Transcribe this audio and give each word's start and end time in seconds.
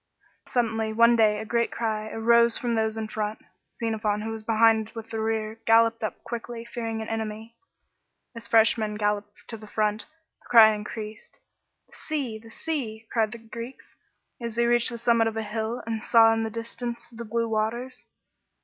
Suddenly, 0.47 0.93
one 0.93 1.15
day, 1.15 1.37
a 1.39 1.45
great 1.45 1.71
cry 1.71 2.09
arose 2.09 2.57
from 2.57 2.73
those 2.73 2.97
in 2.97 3.07
front. 3.07 3.37
Xenophon, 3.75 4.21
who 4.21 4.31
was 4.31 4.41
behind 4.41 4.89
with 4.95 5.11
the 5.11 5.19
rear, 5.19 5.59
galloped 5.67 6.03
up 6.03 6.23
quickly, 6.23 6.65
fearing 6.65 7.03
an 7.03 7.07
enemy. 7.07 7.55
As 8.35 8.47
fresh 8.47 8.79
men 8.79 8.95
galloped 8.95 9.43
to 9.47 9.57
the 9.57 9.67
front, 9.67 10.07
the 10.41 10.49
cry 10.49 10.73
increased." 10.73 11.39
The 11.87 11.93
sea! 11.95 12.39
the 12.39 12.49
sea!" 12.49 13.05
cried 13.11 13.31
the 13.31 13.37
Greeks, 13.37 13.95
as 14.41 14.55
they 14.55 14.65
reached 14.65 14.89
the 14.89 14.97
summit 14.97 15.27
of 15.27 15.37
a 15.37 15.43
hill 15.43 15.83
and 15.85 16.01
saw 16.01 16.33
in 16.33 16.41
the 16.45 16.49
dis 16.49 16.75
i 16.77 16.79
* 16.79 16.79
tance 16.79 17.07
the 17.11 17.23
blue 17.23 17.51
Caters. 17.55 18.03